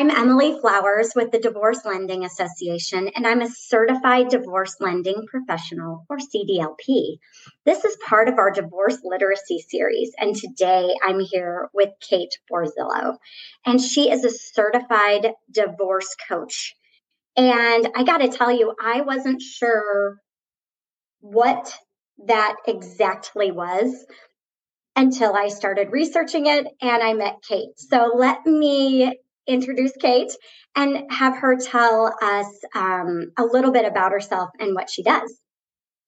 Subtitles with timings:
[0.00, 6.06] I'm Emily Flowers with the Divorce Lending Association, and I'm a certified divorce lending professional
[6.08, 7.18] or CDLP.
[7.66, 13.18] This is part of our divorce literacy series, and today I'm here with Kate Borzillo,
[13.66, 16.74] and she is a certified divorce coach.
[17.36, 20.16] And I got to tell you, I wasn't sure
[21.20, 21.74] what
[22.26, 23.94] that exactly was
[24.96, 27.76] until I started researching it and I met Kate.
[27.76, 30.32] So let me introduce Kate
[30.76, 35.38] and have her tell us um, a little bit about herself and what she does.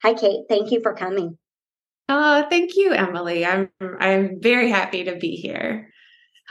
[0.03, 0.41] Hi, Kate.
[0.49, 1.39] Thank you for coming.
[2.09, 3.47] Oh, thank you, Emily.
[3.47, 5.89] I'm I'm very happy to be here.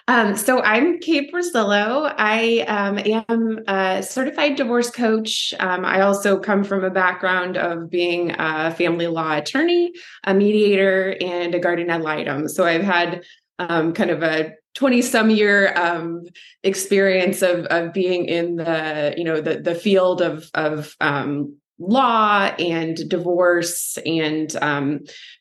[0.07, 2.13] Um, so I'm Kate Borzillo.
[2.17, 5.53] I um, am a certified divorce coach.
[5.59, 11.15] Um, I also come from a background of being a family law attorney, a mediator,
[11.21, 12.47] and a guardian ad litem.
[12.47, 13.23] So I've had
[13.69, 16.23] um, kind of a 20 some year um,
[16.63, 22.51] experience of, of being in the you know the, the field of, of um, law
[22.59, 24.99] and divorce and um,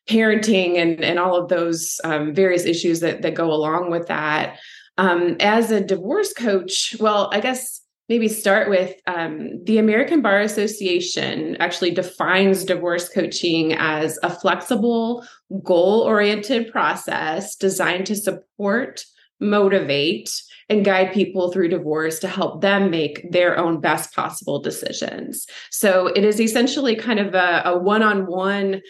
[0.08, 4.58] parenting and, and all of those um, various issues that, that go along with that.
[4.98, 7.79] Um, as a divorce coach well i guess
[8.10, 15.24] maybe start with um, the American Bar Association actually defines divorce coaching as a flexible,
[15.62, 19.04] goal oriented process designed to support,
[19.38, 25.46] motivate, and guide people through divorce to help them make their own best possible decisions.
[25.70, 28.80] So it is essentially kind of a one on one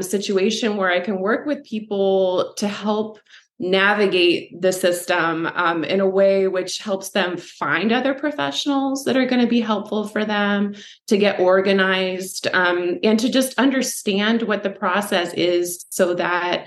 [0.00, 3.18] situation where I can work with people to help
[3.60, 9.26] navigate the system um, in a way which helps them find other professionals that are
[9.26, 10.74] going to be helpful for them
[11.06, 16.66] to get organized um, and to just understand what the process is so that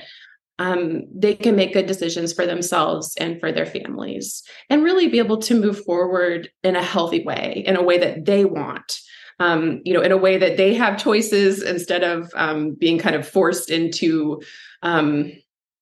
[0.60, 5.20] um, they can make good decisions for themselves and for their families and really be
[5.20, 9.00] able to move forward in a healthy way in a way that they want.
[9.40, 13.16] Um, you know in a way that they have choices instead of um, being kind
[13.16, 14.42] of forced into
[14.82, 15.32] um,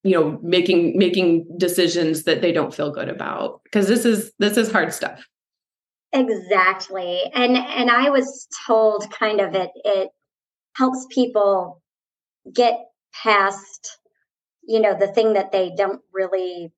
[0.06, 4.56] you know making making decisions that they don't feel good about because this is this
[4.56, 5.28] is hard stuff.
[6.14, 7.20] Exactly.
[7.34, 10.10] And and i was told kind of it it
[10.76, 11.82] helps people
[12.54, 12.76] get
[13.24, 13.98] past
[14.68, 16.72] you know the thing that they don't really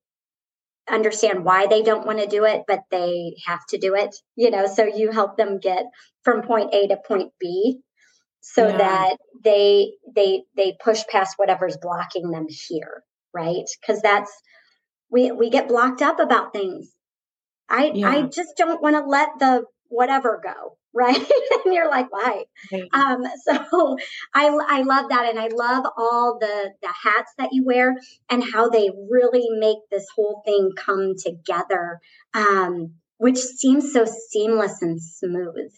[0.90, 4.50] understand why they don't want to do it but they have to do it you
[4.50, 4.68] know?
[4.68, 5.84] So you help them get
[6.24, 7.82] from point a to point b
[8.40, 8.78] so yeah.
[8.78, 13.66] that they they they push past whatever's blocking them here right?
[13.80, 14.32] Because that's
[15.10, 16.92] we we get blocked up about things.
[17.70, 18.10] I yeah.
[18.10, 21.16] I just don't want to let the whatever go, right?
[21.66, 22.46] and you're like, why?
[22.72, 22.90] Right.
[22.92, 23.98] Um, so
[24.34, 27.96] I I love that, and I love all the the hats that you wear
[28.30, 32.00] and how they really make this whole thing come together,
[32.34, 35.72] um, which seems so seamless and smooth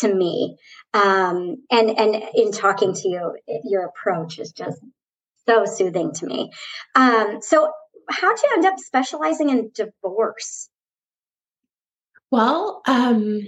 [0.00, 0.56] to me.
[0.94, 4.80] Um, and and in talking to you, your approach is just
[5.48, 6.50] so soothing to me.
[6.94, 7.70] Um, so,
[8.10, 10.68] how'd you end up specializing in divorce?
[12.30, 13.40] Well, um,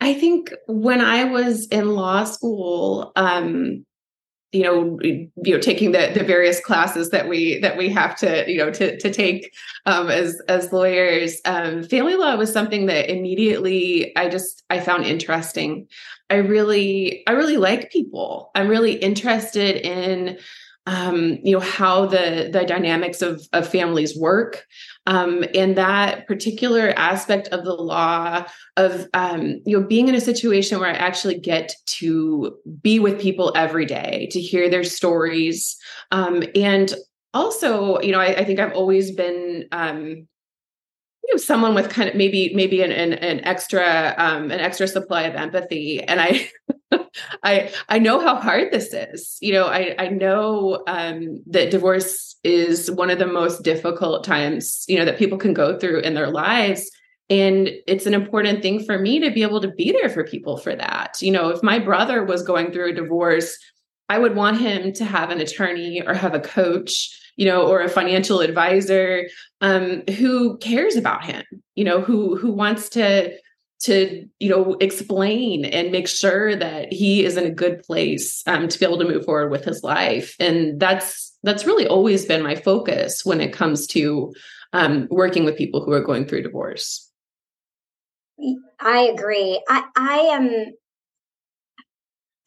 [0.00, 3.84] I think when I was in law school, um,
[4.52, 8.50] you know, you know, taking the the various classes that we that we have to,
[8.50, 9.50] you know, to to take
[9.86, 15.04] um, as as lawyers, um, family law was something that immediately I just I found
[15.04, 15.86] interesting.
[16.28, 18.50] I really I really like people.
[18.54, 20.38] I'm really interested in
[20.86, 24.66] um, you know how the the dynamics of of families work.
[25.06, 28.44] Um, and that particular aspect of the law
[28.76, 33.20] of um, you know being in a situation where I actually get to be with
[33.20, 35.76] people every day to hear their stories.
[36.10, 36.92] Um, and
[37.32, 40.26] also you know I, I think I've always been um,
[41.24, 44.88] you know someone with kind of maybe maybe an an, an extra um, an extra
[44.88, 46.02] supply of empathy.
[46.02, 46.50] And i
[47.42, 49.36] I I know how hard this is.
[49.40, 54.84] You know, I I know um, that divorce is one of the most difficult times
[54.88, 56.90] you know that people can go through in their lives,
[57.28, 60.56] and it's an important thing for me to be able to be there for people
[60.56, 61.20] for that.
[61.20, 63.56] You know, if my brother was going through a divorce,
[64.08, 67.80] I would want him to have an attorney or have a coach you know, or
[67.80, 69.26] a financial advisor
[69.62, 71.42] um, who cares about him,
[71.74, 73.32] you know, who who wants to
[73.82, 78.68] to you know explain and make sure that he is in a good place um,
[78.68, 80.36] to be able to move forward with his life.
[80.38, 84.32] And that's that's really always been my focus when it comes to
[84.72, 87.10] um, working with people who are going through divorce.
[88.80, 89.62] I agree.
[89.68, 90.72] I i am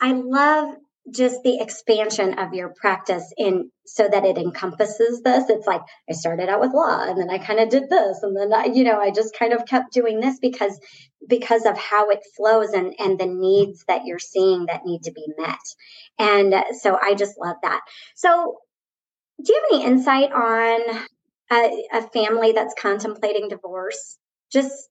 [0.02, 0.76] i love
[1.14, 5.50] just the expansion of your practice in so that it encompasses this.
[5.50, 8.36] It's like i started out with law and then i kind of did this and
[8.36, 10.80] then I, you know i just kind of kept doing this because
[11.28, 15.12] because of how it flows and and the needs that you're seeing that need to
[15.12, 15.60] be met.
[16.18, 17.82] And so i just love that.
[18.16, 18.58] So
[19.44, 21.04] do you have any insight on
[21.52, 24.18] a, a family that's contemplating divorce?
[24.52, 24.90] Just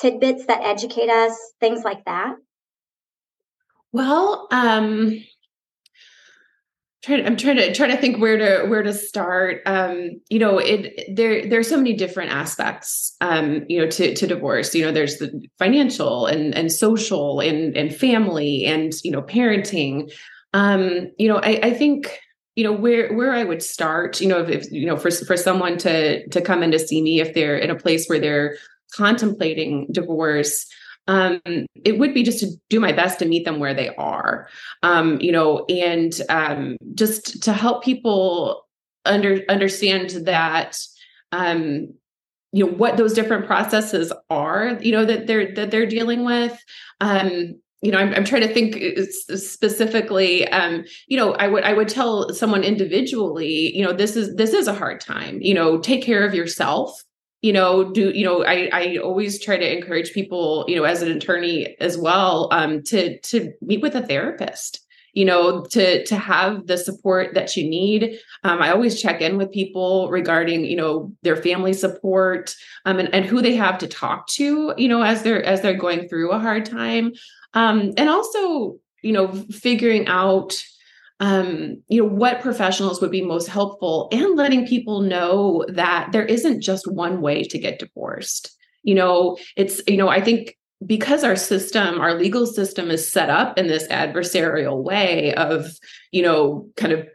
[0.00, 2.34] tidbits that educate us things like that?
[3.92, 5.24] Well um
[7.06, 9.62] trying i'm trying to try to think where to where to start.
[9.66, 14.14] Um you know it there there are so many different aspects um you know to
[14.14, 14.74] to divorce.
[14.74, 20.12] You know there's the financial and and social and and family and you know parenting.
[20.52, 22.18] Um you know i i think
[22.56, 25.36] you know where where i would start you know if, if you know for for
[25.36, 28.56] someone to to come in to see me if they're in a place where they're
[28.94, 30.66] contemplating divorce
[31.08, 31.40] um,
[31.84, 34.48] it would be just to do my best to meet them where they are,
[34.82, 38.64] um, you know, and um, just to help people
[39.04, 40.78] under understand that,
[41.32, 41.94] um,
[42.52, 46.58] you know, what those different processes are, you know, that they're that they're dealing with.
[47.00, 50.48] Um, you know, I'm, I'm trying to think uh, specifically.
[50.48, 54.52] Um, you know, I would I would tell someone individually, you know, this is this
[54.52, 55.40] is a hard time.
[55.40, 57.00] You know, take care of yourself
[57.46, 61.00] you know do you know i i always try to encourage people you know as
[61.00, 66.16] an attorney as well um to to meet with a therapist you know to to
[66.16, 68.18] have the support that you need.
[68.44, 72.54] Um, i always check in with people regarding you know their family support
[72.84, 75.84] um, and, and who they have to talk to you know as they're as they're
[75.86, 77.12] going through a hard time.
[77.54, 79.28] Um, and also you know
[79.66, 80.52] figuring out
[81.20, 86.24] um, you know, what professionals would be most helpful and letting people know that there
[86.24, 88.54] isn't just one way to get divorced.
[88.82, 93.30] You know, it's, you know, I think because our system, our legal system is set
[93.30, 95.70] up in this adversarial way of,
[96.12, 97.08] you know, kind of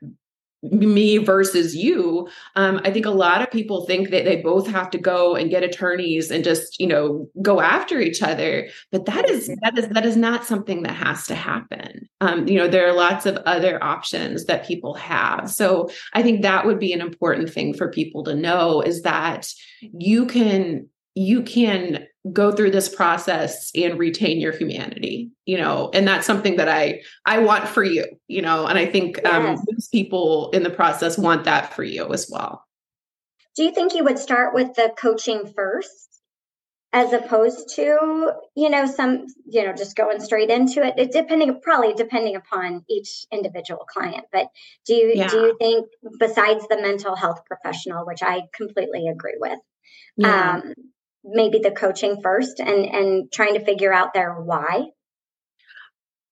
[0.64, 4.90] me versus you um, i think a lot of people think that they both have
[4.90, 9.30] to go and get attorneys and just you know go after each other but that
[9.30, 12.08] is that is that is not something that has to happen.
[12.22, 15.50] Um, you know there are lots of other options that people have.
[15.50, 19.52] So i think that would be an important thing for people to know is that
[19.82, 26.08] you can you can go through this process and retain your humanity you know and
[26.08, 29.60] that's something that i i want for you you know and i think um, yes.
[29.60, 32.64] um most people in the process want that for you as well
[33.56, 36.12] do you think you would start with the coaching first
[36.94, 41.60] as opposed to you know some you know just going straight into it, it depending
[41.62, 44.48] probably depending upon each individual client but
[44.86, 45.28] do you yeah.
[45.28, 45.88] do you think
[46.20, 49.60] besides the mental health professional which i completely agree with
[50.18, 50.58] yeah.
[50.58, 50.74] um
[51.24, 54.88] maybe the coaching first and and trying to figure out their why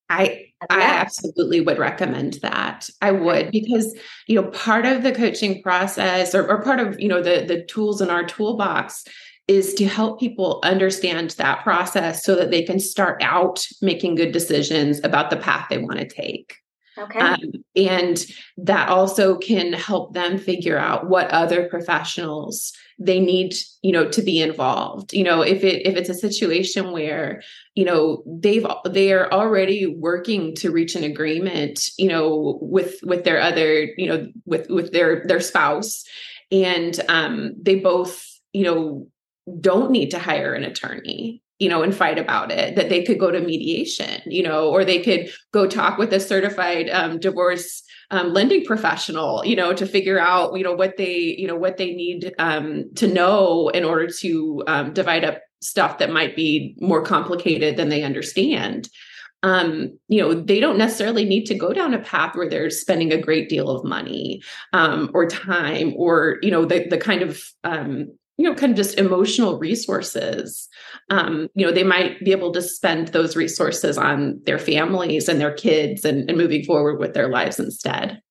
[0.09, 2.89] I I absolutely would recommend that.
[3.01, 3.95] I would because
[4.27, 7.63] you know part of the coaching process or, or part of you know the the
[7.65, 9.05] tools in our toolbox
[9.47, 14.31] is to help people understand that process so that they can start out making good
[14.31, 16.55] decisions about the path they want to take.
[16.99, 17.19] Okay.
[17.19, 17.39] Um,
[17.75, 18.25] and
[18.57, 24.21] that also can help them figure out what other professionals they need, you know, to
[24.21, 25.13] be involved.
[25.13, 27.41] You know, if it if it's a situation where,
[27.75, 33.23] you know, they've they are already working to reach an agreement, you know, with with
[33.23, 36.03] their other, you know, with with their their spouse
[36.51, 39.07] and um they both, you know,
[39.61, 43.19] don't need to hire an attorney you know, and fight about it, that they could
[43.19, 47.83] go to mediation, you know, or they could go talk with a certified um, divorce
[48.11, 51.77] um, lending professional, you know, to figure out, you know, what they, you know, what
[51.77, 56.75] they need um, to know in order to um, divide up stuff that might be
[56.79, 58.89] more complicated than they understand.
[59.43, 63.13] Um, you know, they don't necessarily need to go down a path where they're spending
[63.13, 64.41] a great deal of money
[64.73, 68.77] um, or time or, you know, the the kind of um, you know kind of
[68.77, 70.69] just emotional resources.
[71.09, 75.41] Um, you know they might be able to spend those resources on their families and
[75.41, 78.21] their kids and, and moving forward with their lives instead.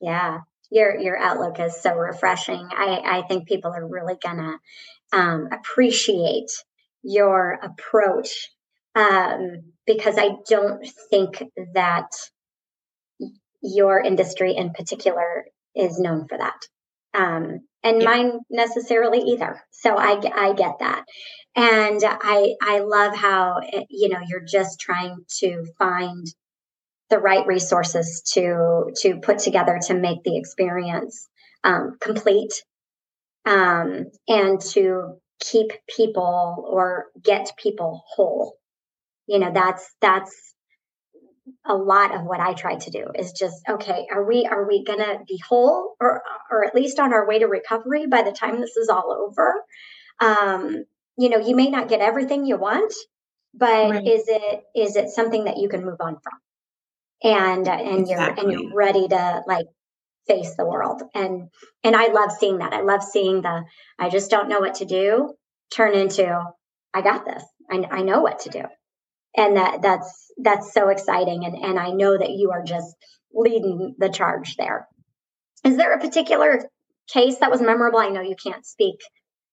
[0.00, 0.38] Yeah.
[0.70, 2.66] Your your outlook is so refreshing.
[2.70, 4.58] I i think people are really gonna
[5.12, 6.50] um, appreciate
[7.02, 8.48] your approach
[8.94, 11.42] um, because i don't think
[11.74, 12.08] that
[13.62, 16.60] your industry in particular is known for that.
[17.12, 18.08] Um, and yeah.
[18.08, 19.60] mine necessarily either.
[19.70, 21.04] So I I get that.
[21.56, 26.26] And I I love how it, you know you're just trying to find
[27.08, 31.28] the right resources to to put together to make the experience
[31.64, 32.64] um, complete
[33.44, 38.56] um, and to keep people or get people whole
[39.26, 40.54] you know that's that's
[41.66, 44.84] a lot of what i try to do is just okay are we are we
[44.84, 48.60] gonna be whole or or at least on our way to recovery by the time
[48.60, 49.54] this is all over?
[50.20, 50.84] Um
[51.18, 52.92] you know you may not get everything you want
[53.54, 54.06] but right.
[54.06, 56.38] is it is it something that you can move on from?
[57.22, 58.14] And uh, and exactly.
[58.14, 59.66] you're and you're ready to like
[60.26, 61.02] face the world.
[61.14, 61.48] And
[61.82, 62.72] and i love seeing that.
[62.72, 63.64] I love seeing the
[63.98, 65.34] i just don't know what to do
[65.74, 66.42] turn into
[66.94, 67.42] i got this.
[67.70, 68.64] I, I know what to do
[69.36, 71.44] and that that's that's so exciting.
[71.44, 72.94] And and i know that you are just
[73.32, 74.88] leading the charge there.
[75.64, 76.68] Is there a particular
[77.12, 77.98] case that was memorable?
[77.98, 79.00] I know you can't speak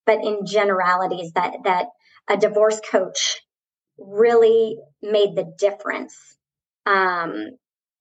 [0.07, 1.87] but in generalities that that
[2.27, 3.41] a divorce coach
[3.99, 6.15] really made the difference
[6.87, 7.33] um,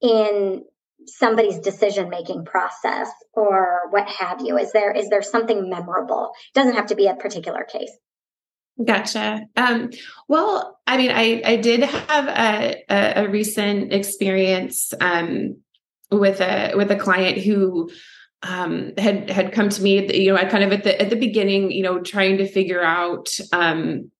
[0.01, 0.63] in
[1.05, 4.57] somebody's decision making process or what have you.
[4.57, 6.31] Is there is there something memorable?
[6.55, 7.91] It doesn't have to be a particular case
[8.83, 9.41] Gotcha.
[9.55, 9.89] Um,
[10.27, 15.57] well, I mean, I I did have a a, a recent experience um,
[16.11, 17.89] with a with a client who
[18.43, 21.15] um, had had come to me, you know, I kind of at the at the
[21.15, 24.11] beginning, you know, trying to figure out, um,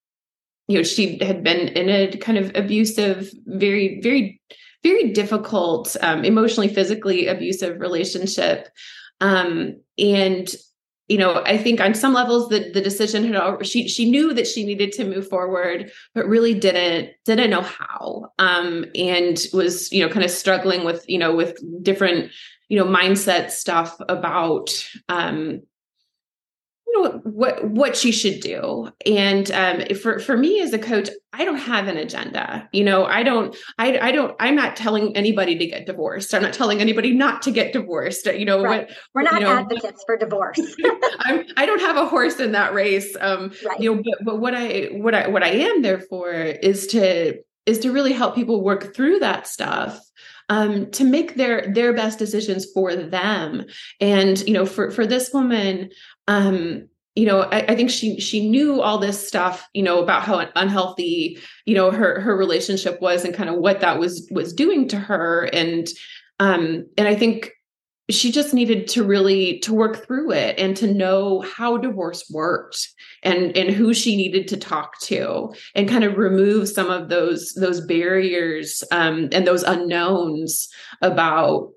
[0.68, 4.42] you know, she had been in a kind of abusive, very very
[4.84, 8.70] very difficult, um, emotionally, physically abusive relationship,
[9.22, 10.50] um, and
[11.08, 14.34] you know, I think on some levels the the decision had already, she she knew
[14.34, 19.92] that she needed to move forward, but really didn't didn't know how, um, and was
[19.92, 22.32] you know kind of struggling with you know with different
[22.68, 24.70] you know mindset stuff about
[25.08, 25.62] um,
[26.88, 28.90] you know what what she should do.
[29.06, 33.06] And um, for for me as a coach i don't have an agenda you know
[33.06, 36.82] i don't i i don't i'm not telling anybody to get divorced i'm not telling
[36.82, 38.88] anybody not to get divorced you know right.
[38.88, 40.60] what, we're not you know, advocates for divorce
[41.20, 43.79] I'm, i don't have a horse in that race um right.
[43.79, 47.38] you know but, but what i what i what i am there for is to
[47.65, 50.00] is to really help people work through that stuff
[50.50, 53.65] um, to make their their best decisions for them.
[54.00, 55.89] And you know, for for this woman,
[56.27, 60.21] um, you know, I, I, think she she knew all this stuff, you know, about
[60.21, 64.53] how unhealthy, you know, her her relationship was and kind of what that was was
[64.53, 65.50] doing to her.
[65.51, 65.88] And
[66.39, 67.53] um, and I think
[68.12, 72.88] she just needed to really to work through it and to know how divorce worked
[73.24, 77.53] and and who she needed to talk to and kind of remove some of those
[77.53, 80.69] those barriers um, and those unknowns
[81.01, 81.71] about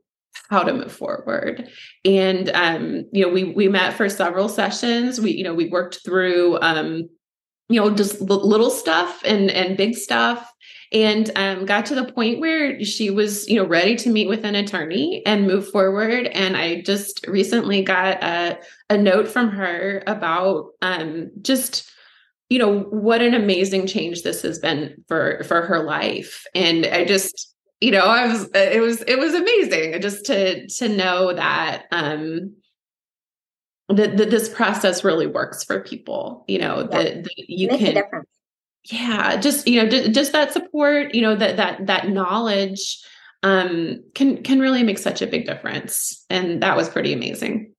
[0.51, 1.69] how to move forward.
[2.05, 5.21] And um, you know we we met for several sessions.
[5.21, 7.09] We you know we worked through um,
[7.69, 10.53] you know just little stuff and and big stuff
[10.93, 14.45] and um, got to the point where she was you know ready to meet with
[14.45, 16.27] an attorney and move forward.
[16.27, 18.59] And i just recently got a,
[18.91, 21.91] a note from her about um, just
[22.49, 26.45] you know what an amazing change this has been for for her life.
[26.55, 30.89] And i just you know i was it was it was amazing just to to
[30.89, 32.55] know that um
[33.89, 37.03] that, that this process really works for people you know yeah.
[37.03, 38.03] that, that you can
[38.91, 43.03] yeah just you know just, just that support you know that that that knowledge
[43.43, 47.73] um can can really make such a big difference and that was pretty amazing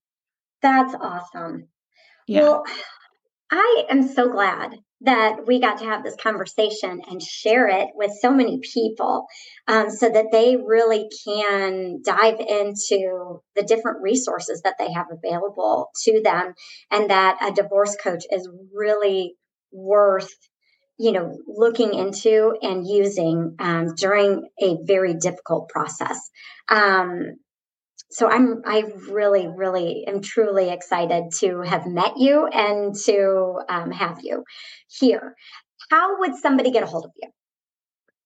[0.61, 1.67] that's awesome
[2.27, 2.41] yeah.
[2.41, 2.63] well
[3.51, 8.11] i am so glad that we got to have this conversation and share it with
[8.21, 9.25] so many people
[9.67, 15.89] um, so that they really can dive into the different resources that they have available
[16.03, 16.53] to them
[16.91, 19.35] and that a divorce coach is really
[19.71, 20.33] worth
[20.99, 26.29] you know looking into and using um, during a very difficult process.
[26.69, 27.37] Um,
[28.11, 33.91] so i'm i really really am truly excited to have met you and to um,
[33.91, 34.43] have you
[34.87, 35.35] here
[35.89, 37.29] how would somebody get a hold of you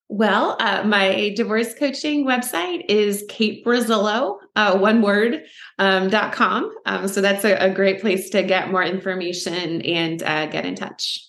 [0.08, 5.42] well, uh, my divorce coaching website is Kate Borzillo, uh, one word,
[5.80, 6.72] um, dot com.
[6.86, 10.76] Um, so that's a, a, great place to get more information and uh, get in
[10.76, 11.26] touch.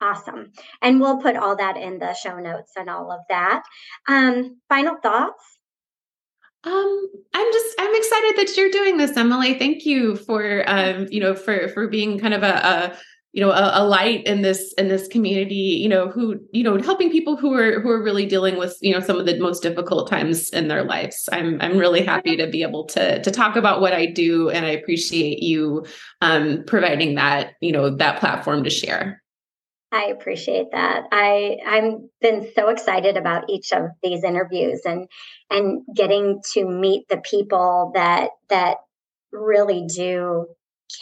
[0.00, 0.52] Awesome.
[0.80, 3.62] And we'll put all that in the show notes and all of that.
[4.08, 5.53] Um, final thoughts?
[6.66, 9.58] Um, I'm just I'm excited that you're doing this, Emily.
[9.58, 12.98] Thank you for um, you know, for for being kind of a, a
[13.34, 16.80] you know a, a, light in this in this community you know who you know
[16.80, 19.60] helping people who are who are really dealing with you know some of the most
[19.60, 23.56] difficult times in their lives i'm i'm really happy to be able to to talk
[23.56, 25.84] about what i do and i appreciate you
[26.20, 29.20] um providing that you know that platform to share
[29.94, 31.04] I appreciate that.
[31.12, 35.06] I I've been so excited about each of these interviews and
[35.50, 38.78] and getting to meet the people that that
[39.30, 40.46] really do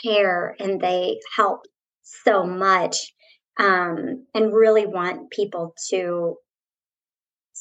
[0.04, 1.62] care and they help
[2.02, 3.14] so much
[3.58, 6.36] um, and really want people to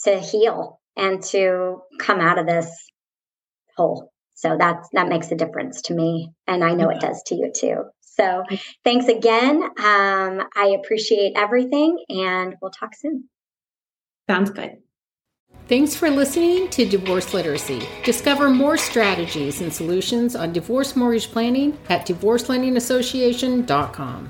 [0.03, 2.69] to heal and to come out of this
[3.77, 4.11] hole.
[4.33, 7.53] So that's that makes a difference to me, and I know it does to you
[7.55, 7.83] too.
[8.17, 8.43] So
[8.83, 9.61] thanks again.
[9.63, 13.29] Um, I appreciate everything, and we'll talk soon.
[14.29, 14.77] Sounds good.
[15.67, 17.81] Thanks for listening to Divorce Literacy.
[18.03, 24.29] Discover more strategies and solutions on divorce mortgage planning at divorcelendingassociation.com.